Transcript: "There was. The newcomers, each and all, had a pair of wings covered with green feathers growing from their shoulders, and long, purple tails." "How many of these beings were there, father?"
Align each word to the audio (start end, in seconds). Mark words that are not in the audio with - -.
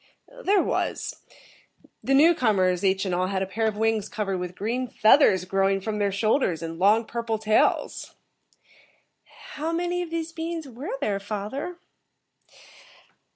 "There 0.43 0.63
was. 0.63 1.21
The 2.03 2.15
newcomers, 2.15 2.83
each 2.83 3.05
and 3.05 3.13
all, 3.13 3.27
had 3.27 3.43
a 3.43 3.45
pair 3.45 3.67
of 3.67 3.77
wings 3.77 4.09
covered 4.09 4.39
with 4.39 4.55
green 4.55 4.87
feathers 4.87 5.45
growing 5.45 5.79
from 5.79 5.99
their 5.99 6.11
shoulders, 6.11 6.63
and 6.63 6.79
long, 6.79 7.05
purple 7.05 7.37
tails." 7.37 8.15
"How 9.53 9.71
many 9.71 10.01
of 10.01 10.09
these 10.09 10.31
beings 10.31 10.67
were 10.67 10.97
there, 11.01 11.19
father?" 11.19 11.77